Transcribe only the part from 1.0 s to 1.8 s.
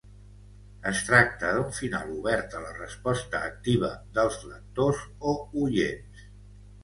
tracta d'un